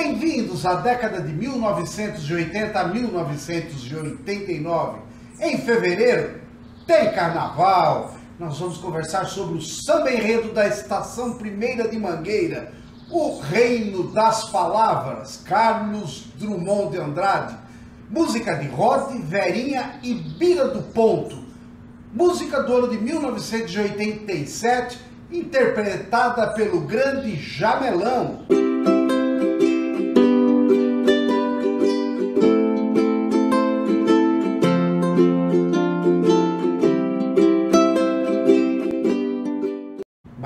Bem-vindos 0.00 0.64
à 0.64 0.74
década 0.74 1.20
de 1.20 1.32
1980 1.32 2.78
a 2.78 2.86
1989. 2.86 5.00
Em 5.40 5.58
fevereiro 5.58 6.40
tem 6.86 7.12
carnaval. 7.12 8.14
Nós 8.38 8.60
vamos 8.60 8.78
conversar 8.78 9.26
sobre 9.26 9.58
o 9.58 9.60
samba 9.60 10.12
enredo 10.12 10.52
da 10.52 10.68
Estação 10.68 11.32
Primeira 11.32 11.88
de 11.88 11.98
Mangueira, 11.98 12.72
o 13.10 13.40
Reino 13.40 14.12
das 14.12 14.48
Palavras, 14.50 15.42
Carlos 15.44 16.26
Drummond 16.38 16.92
de 16.92 16.98
Andrade. 16.98 17.56
Música 18.08 18.54
de 18.54 18.68
Rod, 18.68 19.16
Verinha 19.24 19.98
e 20.04 20.14
Bira 20.14 20.68
do 20.68 20.82
Ponto. 20.92 21.36
Música 22.14 22.62
do 22.62 22.72
ano 22.72 22.88
de 22.88 22.98
1987, 22.98 24.96
interpretada 25.28 26.52
pelo 26.52 26.82
grande 26.82 27.34
Jamelão. 27.34 28.46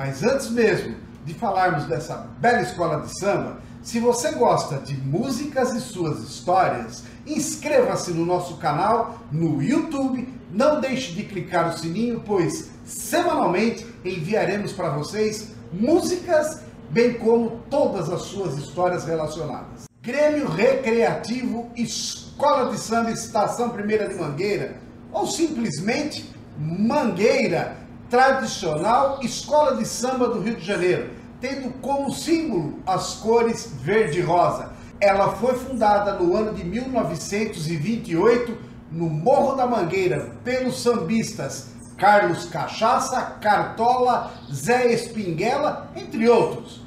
Mas 0.05 0.21
antes 0.21 0.49
mesmo 0.49 0.97
de 1.23 1.33
falarmos 1.33 1.85
dessa 1.85 2.27
bela 2.37 2.61
escola 2.61 2.99
de 2.99 3.17
samba, 3.17 3.59
se 3.81 4.01
você 4.01 4.33
gosta 4.33 4.75
de 4.79 4.97
músicas 4.97 5.73
e 5.73 5.79
suas 5.79 6.19
histórias, 6.19 7.05
inscreva-se 7.25 8.11
no 8.11 8.25
nosso 8.25 8.57
canal 8.57 9.17
no 9.31 9.63
YouTube, 9.63 10.27
não 10.51 10.81
deixe 10.81 11.13
de 11.13 11.23
clicar 11.23 11.67
no 11.67 11.77
sininho, 11.77 12.21
pois 12.25 12.71
semanalmente 12.83 13.87
enviaremos 14.03 14.73
para 14.73 14.89
vocês 14.89 15.53
músicas, 15.71 16.59
bem 16.89 17.13
como 17.13 17.61
todas 17.69 18.09
as 18.09 18.23
suas 18.23 18.57
histórias 18.57 19.05
relacionadas. 19.05 19.85
Grêmio 20.01 20.49
Recreativo 20.49 21.71
Escola 21.77 22.69
de 22.71 22.77
Samba 22.77 23.11
Estação 23.11 23.69
Primeira 23.69 24.09
de 24.09 24.15
Mangueira, 24.15 24.75
ou 25.13 25.25
simplesmente 25.25 26.29
Mangueira, 26.59 27.82
tradicional 28.13 29.17
escola 29.23 29.75
de 29.75 29.87
samba 29.87 30.27
do 30.27 30.39
Rio 30.39 30.55
de 30.57 30.63
Janeiro, 30.63 31.09
tendo 31.41 31.71
como 31.81 32.13
símbolo 32.13 32.77
as 32.85 33.15
cores 33.15 33.73
verde 33.81 34.19
e 34.19 34.21
rosa. 34.21 34.71
Ela 35.01 35.31
foi 35.31 35.55
fundada 35.55 36.13
no 36.13 36.37
ano 36.37 36.53
de 36.53 36.63
1928 36.63 38.55
no 38.91 39.09
Morro 39.09 39.55
da 39.55 39.65
Mangueira 39.65 40.31
pelos 40.43 40.83
sambistas 40.83 41.69
Carlos 41.97 42.45
Cachaça, 42.45 43.19
Cartola, 43.41 44.31
Zé 44.53 44.93
Espinguela, 44.93 45.89
entre 45.95 46.29
outros. 46.29 46.83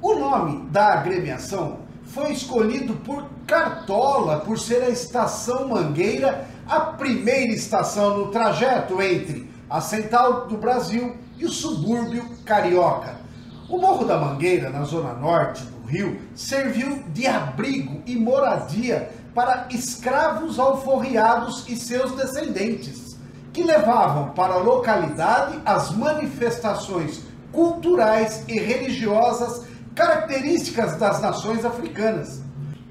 O 0.00 0.14
nome 0.14 0.66
da 0.70 0.94
agremiação 0.94 1.80
foi 2.04 2.32
escolhido 2.32 2.94
por 3.04 3.26
Cartola 3.46 4.40
por 4.40 4.58
ser 4.58 4.82
a 4.82 4.88
estação 4.88 5.68
Mangueira 5.68 6.48
a 6.66 6.80
primeira 6.80 7.52
estação 7.52 8.16
no 8.16 8.28
trajeto 8.28 9.02
entre 9.02 9.49
a 9.70 9.80
central 9.80 10.48
do 10.48 10.58
Brasil 10.58 11.16
e 11.38 11.44
o 11.44 11.50
subúrbio 11.50 12.24
carioca. 12.44 13.20
O 13.68 13.78
Morro 13.78 14.04
da 14.04 14.18
Mangueira, 14.18 14.68
na 14.68 14.82
zona 14.82 15.12
norte 15.12 15.62
do 15.62 15.86
Rio, 15.86 16.20
serviu 16.34 17.04
de 17.12 17.28
abrigo 17.28 18.02
e 18.04 18.16
moradia 18.16 19.12
para 19.32 19.68
escravos 19.70 20.58
alforriados 20.58 21.68
e 21.68 21.76
seus 21.76 22.10
descendentes, 22.16 23.16
que 23.52 23.62
levavam 23.62 24.30
para 24.30 24.54
a 24.54 24.58
localidade 24.58 25.60
as 25.64 25.92
manifestações 25.92 27.22
culturais 27.52 28.44
e 28.48 28.58
religiosas 28.58 29.66
características 29.94 30.96
das 30.96 31.22
nações 31.22 31.64
africanas. 31.64 32.42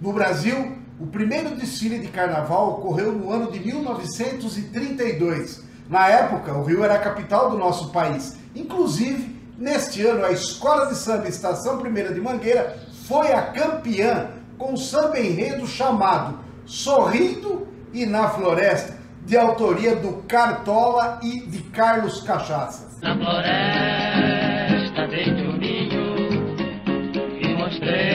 No 0.01 0.13
Brasil, 0.13 0.77
o 0.97 1.07
primeiro 1.07 1.55
desfile 1.55 1.99
de 1.99 2.07
carnaval 2.07 2.71
ocorreu 2.71 3.11
no 3.11 3.33
ano 3.33 3.51
de 3.51 3.59
1932 3.59 5.67
na 5.89 6.07
época, 6.07 6.53
o 6.53 6.63
Rio 6.63 6.83
era 6.83 6.93
a 6.93 6.99
capital 6.99 7.49
do 7.49 7.57
nosso 7.57 7.91
país. 7.91 8.37
Inclusive, 8.55 9.35
neste 9.57 10.05
ano, 10.05 10.23
a 10.23 10.31
Escola 10.31 10.85
de 10.85 10.95
Samba 10.95 11.27
Estação 11.27 11.79
Primeira 11.79 12.13
de 12.13 12.21
Mangueira 12.21 12.77
foi 13.07 13.33
a 13.33 13.41
campeã 13.41 14.29
com 14.55 14.73
um 14.73 14.77
samba 14.77 15.19
enredo 15.19 15.65
chamado 15.65 16.37
Sorrindo 16.63 17.67
e 17.91 18.05
na 18.05 18.29
Floresta, 18.29 18.99
de 19.25 19.35
autoria 19.35 19.95
do 19.95 20.23
Cartola 20.27 21.19
e 21.23 21.47
de 21.47 21.63
Carlos 21.63 22.21
Cachaça. 22.21 22.87
Na 23.01 23.15
floresta 23.17 25.07
dentro 25.07 25.49
o 25.49 25.57
ninho 25.57 26.55
e 27.41 27.55
mostrei-te 27.57 28.08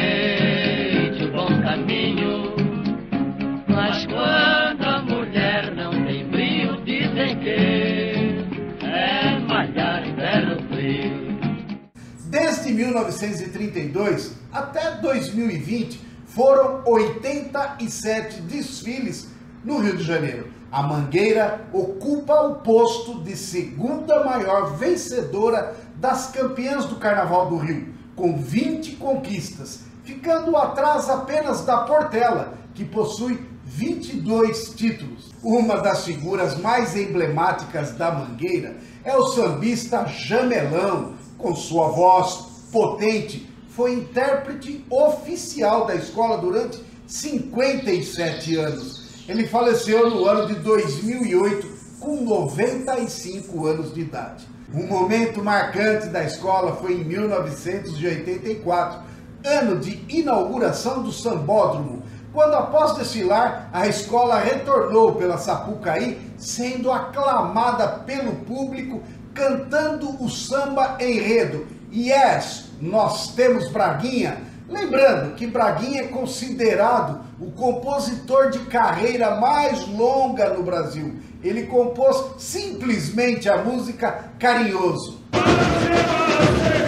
1932 12.95 14.33
até 14.53 14.93
2020, 14.93 16.01
foram 16.27 16.83
87 16.87 18.41
desfiles 18.43 19.29
no 19.65 19.79
Rio 19.79 19.97
de 19.97 20.05
Janeiro. 20.05 20.49
A 20.71 20.83
Mangueira 20.83 21.67
ocupa 21.73 22.41
o 22.43 22.57
posto 22.57 23.23
de 23.23 23.37
segunda 23.37 24.25
maior 24.25 24.77
vencedora 24.77 25.75
das 25.97 26.31
campeãs 26.31 26.85
do 26.87 26.97
Carnaval 26.97 27.49
do 27.49 27.57
Rio, 27.57 27.93
com 28.15 28.37
20 28.37 28.97
conquistas, 28.97 29.81
ficando 30.05 30.57
atrás 30.57 31.09
apenas 31.09 31.65
da 31.65 31.79
Portela, 31.79 32.55
que 32.75 32.85
possui 32.85 33.41
22 33.65 34.71
títulos. 34.75 35.33
Uma 35.43 35.81
das 35.81 36.05
figuras 36.05 36.59
mais 36.59 36.97
emblemáticas 36.97 37.93
da 37.93 38.13
Mangueira 38.13 38.77
é 39.05 39.17
o 39.17 39.27
sambista 39.29 40.07
Jamelão, 40.07 41.15
com 41.39 41.55
sua 41.55 41.89
voz 41.89 42.54
potente, 42.75 43.49
foi 43.69 43.95
intérprete 43.95 44.85
oficial 44.91 45.87
da 45.87 45.95
escola 45.95 46.39
durante 46.39 46.83
57 47.07 48.57
anos. 48.57 49.05
Ele 49.29 49.47
faleceu 49.47 50.11
no 50.11 50.27
ano 50.27 50.49
de 50.49 50.57
2008, 50.57 51.69
com 52.01 52.17
95 52.23 53.65
anos 53.67 53.95
de 53.95 54.01
idade. 54.01 54.45
Um 54.75 54.89
momento 54.89 55.41
marcante 55.43 56.09
da 56.09 56.25
escola 56.25 56.75
foi 56.75 56.95
em 56.95 57.05
1984, 57.05 59.01
ano 59.45 59.79
de 59.79 60.05
inauguração 60.09 61.01
do 61.01 61.13
Sambódromo, 61.13 62.03
quando 62.33 62.55
após 62.55 62.97
desfilar, 62.97 63.71
a 63.73 63.87
escola 63.87 64.41
retornou 64.41 65.15
pela 65.15 65.39
Sapucaí, 65.39 66.21
sendo 66.37 66.91
aclamada 66.91 67.87
pelo 68.01 68.35
público, 68.45 69.01
cantando 69.33 70.21
o 70.21 70.29
samba 70.29 70.97
enredo. 71.01 71.74
Yes, 71.95 72.71
nós 72.81 73.29
temos 73.35 73.71
Braguinha. 73.71 74.39
Lembrando 74.69 75.37
que 75.37 75.47
Braguinha 75.47 76.01
é 76.03 76.07
considerado 76.09 77.21
o 77.39 77.53
compositor 77.53 78.51
de 78.51 78.59
carreira 78.61 79.37
mais 79.37 79.87
longa 79.87 80.53
no 80.55 80.65
Brasil. 80.65 81.15
Ele 81.43 81.67
compôs 81.67 82.33
simplesmente 82.39 83.49
a 83.49 83.59
música 83.59 84.25
Carinhoso. 84.41 85.21
A 85.33 86.84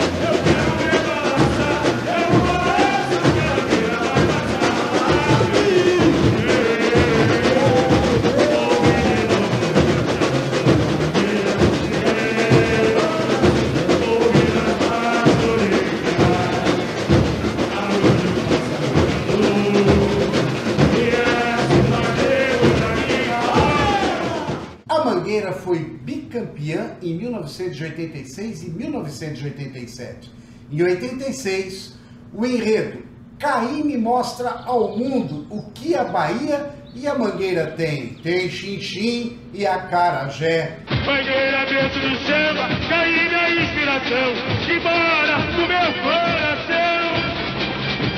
Mangueira 25.27 25.53
foi 25.53 25.81
bicampeã 25.81 26.99
em 27.03 27.17
1986 27.17 28.63
e 28.63 28.71
1987. 28.71 30.31
Em 30.71 30.83
86, 30.85 31.99
o 32.33 32.47
enredo 32.47 33.03
Caíme 33.37 33.97
mostra 33.97 34.63
ao 34.65 34.97
mundo 34.97 35.45
o 35.51 35.69
que 35.73 35.97
a 35.97 36.05
Bahia 36.05 36.71
e 36.95 37.09
a 37.09 37.15
Mangueira 37.17 37.73
tem. 37.73 38.15
Tem 38.23 38.49
Xinxim 38.49 39.37
e 39.53 39.67
a 39.67 39.79
Carajé. 39.79 40.79
Mangueira 41.05 41.67
dentro 41.67 42.01
do 42.01 42.17
samba, 42.19 42.69
caí 42.89 43.29
minha 43.29 43.65
inspiração, 43.65 44.31
embora 44.71 45.39
do 45.57 45.67
meu 45.67 45.93
coração. 46.05 46.97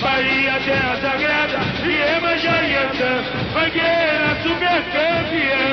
Bahia, 0.03 0.61
terra 0.63 1.01
sagrada, 1.01 1.59
e 1.89 2.19
Ançã, 2.77 3.25
Mangueira, 3.55 4.43
super 4.43 4.85
campeã. 4.93 5.68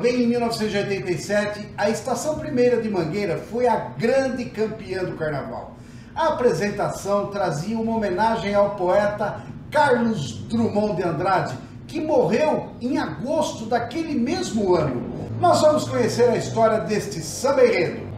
Também 0.00 0.22
em 0.22 0.26
1987, 0.28 1.74
a 1.76 1.90
Estação 1.90 2.38
Primeira 2.38 2.80
de 2.80 2.88
Mangueira 2.88 3.36
foi 3.36 3.68
a 3.68 3.76
grande 3.98 4.46
campeã 4.46 5.04
do 5.04 5.14
carnaval. 5.14 5.76
A 6.14 6.28
apresentação 6.28 7.26
trazia 7.26 7.78
uma 7.78 7.96
homenagem 7.96 8.54
ao 8.54 8.76
poeta 8.76 9.42
Carlos 9.70 10.38
Drummond 10.48 10.96
de 10.96 11.02
Andrade, 11.02 11.54
que 11.86 12.00
morreu 12.00 12.70
em 12.80 12.96
agosto 12.96 13.66
daquele 13.66 14.14
mesmo 14.14 14.74
ano. 14.74 15.02
Nós 15.38 15.60
vamos 15.60 15.86
conhecer 15.86 16.30
a 16.30 16.36
história 16.38 16.80
deste 16.80 17.20
samba. 17.20 17.60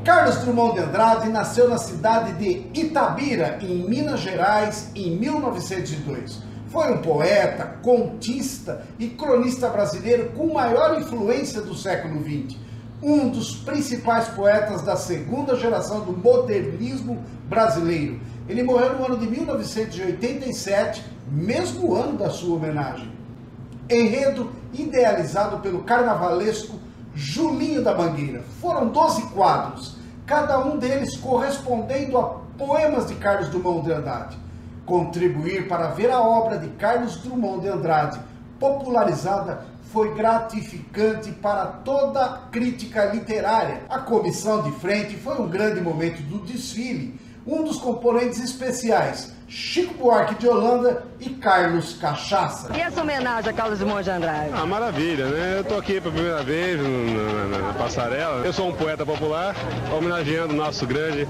Carlos 0.04 0.36
Drummond 0.36 0.74
de 0.74 0.84
Andrade 0.84 1.28
nasceu 1.30 1.68
na 1.68 1.78
cidade 1.78 2.34
de 2.34 2.80
Itabira, 2.80 3.58
em 3.60 3.88
Minas 3.88 4.20
Gerais, 4.20 4.88
em 4.94 5.16
1902. 5.16 6.51
Foi 6.72 6.90
um 6.90 7.02
poeta, 7.02 7.76
contista 7.82 8.82
e 8.98 9.08
cronista 9.08 9.68
brasileiro 9.68 10.30
com 10.30 10.54
maior 10.54 10.98
influência 10.98 11.60
do 11.60 11.74
século 11.74 12.22
XX. 12.22 12.58
Um 13.02 13.28
dos 13.28 13.56
principais 13.56 14.28
poetas 14.28 14.80
da 14.80 14.96
segunda 14.96 15.54
geração 15.54 16.00
do 16.00 16.16
modernismo 16.16 17.22
brasileiro. 17.46 18.18
Ele 18.48 18.62
morreu 18.62 18.96
no 18.96 19.04
ano 19.04 19.18
de 19.18 19.26
1987, 19.26 21.04
mesmo 21.30 21.94
ano 21.94 22.16
da 22.16 22.30
sua 22.30 22.56
homenagem. 22.56 23.12
Enredo 23.90 24.50
idealizado 24.72 25.58
pelo 25.58 25.82
carnavalesco 25.82 26.78
Julinho 27.14 27.82
da 27.82 27.94
Mangueira. 27.94 28.42
Foram 28.62 28.88
12 28.88 29.24
quadros, 29.34 29.98
cada 30.24 30.58
um 30.64 30.78
deles 30.78 31.18
correspondendo 31.18 32.16
a 32.16 32.40
poemas 32.56 33.06
de 33.08 33.14
Carlos 33.16 33.50
Drummond 33.50 33.84
de 33.84 33.92
Andrade 33.92 34.42
contribuir 34.84 35.68
para 35.68 35.88
ver 35.88 36.10
a 36.10 36.20
obra 36.20 36.58
de 36.58 36.68
Carlos 36.70 37.16
Drummond 37.16 37.62
de 37.62 37.68
Andrade 37.68 38.20
popularizada 38.58 39.66
foi 39.92 40.14
gratificante 40.14 41.32
para 41.32 41.66
toda 41.66 42.24
a 42.24 42.38
crítica 42.50 43.04
literária. 43.04 43.82
A 43.88 43.98
comissão 43.98 44.62
de 44.62 44.72
frente 44.72 45.16
foi 45.16 45.38
um 45.38 45.48
grande 45.48 45.80
momento 45.80 46.22
do 46.22 46.38
desfile. 46.38 47.20
Um 47.46 47.64
dos 47.64 47.76
componentes 47.76 48.38
especiais 48.38 49.32
Chico 49.52 49.92
Buarque 49.94 50.34
de 50.36 50.48
Holanda 50.48 51.04
e 51.20 51.28
Carlos 51.28 51.92
Cachaça. 52.00 52.74
E 52.74 52.80
essa 52.80 53.02
homenagem 53.02 53.50
a 53.50 53.52
Carlos 53.52 53.78
Drummond 53.78 54.02
de 54.02 54.10
Andrade? 54.10 54.50
Ah, 54.54 54.64
maravilha, 54.64 55.26
né? 55.26 55.58
Eu 55.58 55.64
tô 55.64 55.76
aqui 55.76 56.00
pela 56.00 56.14
primeira 56.14 56.42
vez 56.42 56.80
na, 56.80 56.88
na, 56.88 57.66
na, 57.66 57.74
passarela. 57.74 58.46
Eu 58.46 58.52
sou 58.54 58.70
um 58.70 58.72
poeta 58.72 59.04
popular, 59.04 59.54
homenageando 59.94 60.54
o 60.54 60.56
nosso 60.56 60.86
grande 60.86 61.28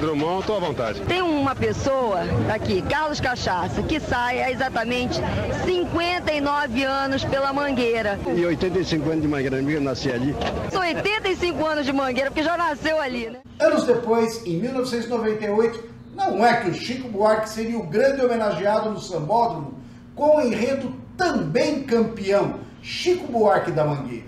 Drummond, 0.00 0.44
tô 0.44 0.56
à 0.56 0.58
vontade. 0.58 1.00
Tem 1.02 1.22
uma 1.22 1.54
pessoa 1.54 2.22
aqui, 2.52 2.82
Carlos 2.82 3.20
Cachaça, 3.20 3.80
que 3.84 4.00
sai 4.00 4.42
há 4.42 4.50
exatamente 4.50 5.20
59 5.64 6.82
anos 6.82 7.24
pela 7.24 7.52
Mangueira. 7.52 8.18
E 8.34 8.44
85 8.44 9.10
anos 9.10 9.22
de 9.22 9.28
Mangueira, 9.28 9.62
eu 9.62 9.80
nasci 9.80 10.10
ali. 10.10 10.34
São 10.72 10.80
85 10.80 11.64
anos 11.64 11.86
de 11.86 11.92
Mangueira, 11.92 12.32
porque 12.32 12.42
já 12.42 12.56
nasceu 12.56 13.00
ali, 13.00 13.30
né? 13.30 13.38
Anos 13.60 13.84
depois, 13.84 14.44
em 14.44 14.58
1998, 14.58 15.89
não 16.14 16.44
é 16.44 16.60
que 16.60 16.70
o 16.70 16.74
Chico 16.74 17.08
Buarque 17.08 17.48
seria 17.48 17.78
o 17.78 17.86
grande 17.86 18.22
homenageado 18.22 18.90
no 18.90 19.00
sambódromo 19.00 19.74
com 20.14 20.36
o 20.36 20.40
enredo 20.40 20.94
também 21.16 21.82
campeão, 21.82 22.60
Chico 22.82 23.30
Buarque 23.30 23.70
da 23.70 23.84
Mangueira. 23.84 24.26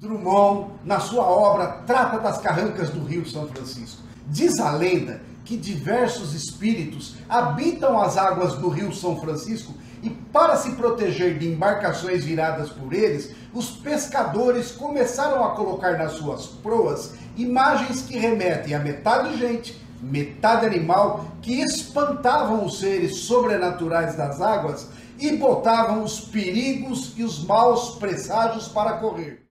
Drummond, 0.00 0.72
na 0.84 1.00
sua 1.00 1.24
obra, 1.24 1.66
trata 1.86 2.18
das 2.18 2.38
carrancas 2.38 2.90
do 2.90 3.04
Rio 3.04 3.24
São 3.28 3.46
Francisco. 3.48 4.02
Diz 4.26 4.58
a 4.60 4.72
lenda 4.72 5.20
que 5.44 5.56
diversos 5.56 6.34
espíritos 6.34 7.14
habitam 7.28 8.00
as 8.00 8.16
águas 8.16 8.54
do 8.56 8.68
Rio 8.68 8.92
São 8.92 9.20
Francisco 9.20 9.74
e, 10.02 10.10
para 10.10 10.56
se 10.56 10.72
proteger 10.72 11.38
de 11.38 11.48
embarcações 11.48 12.24
viradas 12.24 12.68
por 12.70 12.92
eles, 12.92 13.34
os 13.54 13.70
pescadores 13.70 14.72
começaram 14.72 15.44
a 15.44 15.50
colocar 15.50 15.98
nas 15.98 16.12
suas 16.12 16.46
proas 16.46 17.14
imagens 17.36 18.02
que 18.02 18.18
remetem 18.18 18.74
a 18.74 18.78
metade 18.78 19.38
gente, 19.38 19.80
metade 20.00 20.66
animal, 20.66 21.26
que 21.40 21.60
espantavam 21.60 22.64
os 22.64 22.80
seres 22.80 23.16
sobrenaturais 23.18 24.16
das 24.16 24.40
águas 24.40 24.88
e 25.18 25.36
botavam 25.36 26.02
os 26.02 26.20
perigos 26.20 27.12
e 27.16 27.22
os 27.22 27.44
maus 27.44 27.96
presságios 27.96 28.66
para 28.68 28.94
correr. 28.94 29.42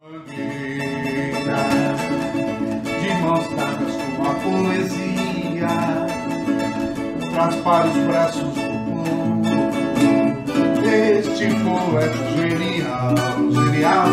De 2.84 3.14
mãos 3.22 3.46
dadas 3.56 3.94
com 4.18 4.24
a 4.24 4.34
poesia 4.34 5.11
traz 7.32 7.56
para 7.58 7.88
os 7.88 7.98
braços 8.08 8.44
do 8.44 8.62
este 10.90 11.46
poeta 11.64 12.18
genial, 12.36 13.16
genial, 13.52 14.08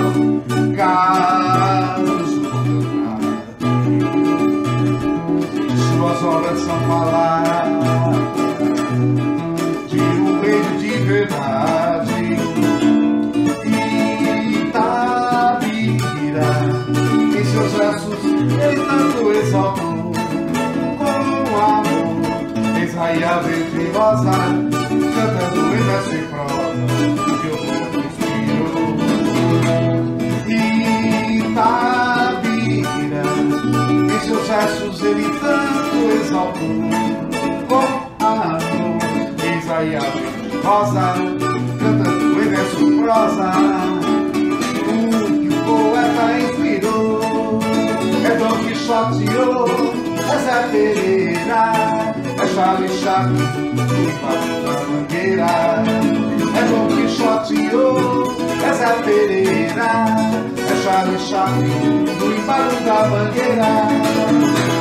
Carlos 0.76 2.30
Suas 5.96 6.22
obras 6.22 6.60
são 6.60 6.78
palavras 6.86 7.27
raia 23.08 23.40
verde 23.40 23.90
rosa, 23.96 24.36
cantando 25.14 25.60
em 25.74 25.82
verso 25.82 26.12
e 26.14 26.22
prosa, 26.28 26.72
que 27.40 27.48
o 27.48 27.56
povo 27.56 27.96
inspirou. 28.04 28.90
Itabira, 31.48 33.24
em 34.14 34.18
seus 34.26 34.46
versos 34.46 34.96
ele 35.02 35.26
tanto 35.40 35.98
exaltou, 36.20 36.80
com 37.68 37.88
a 38.24 38.26
luz, 38.58 39.42
eis 39.42 39.64
raia 39.66 40.00
verde 40.00 40.56
rosa, 40.62 41.06
cantando 41.80 42.42
em 42.42 42.48
verso 42.50 42.92
e 42.92 43.02
prosa, 43.02 43.48
o 44.84 44.98
que 45.24 45.48
o 45.48 45.56
poeta 45.64 46.24
inspirou, 46.40 47.60
é 48.22 48.30
Dom 48.36 48.56
Quixote, 48.64 49.24
é 50.30 50.38
Zé 50.44 50.58
Pereira, 50.70 52.27
Charlie 52.58 52.88
Chaplin, 52.88 53.38
embaixo 54.10 54.56
da 54.64 54.74
mangueira. 54.88 55.46
É 56.56 56.62
Don 56.64 56.88
Quixote, 56.88 57.70
oh, 57.72 58.34
é 58.66 58.72
Zé 58.72 58.92
Pereira, 59.04 59.90
é 60.56 61.18
Chaplin, 61.20 62.04
no 62.18 62.26
embaixo 62.36 62.80
da 62.84 63.06
mangueira. 63.06 64.77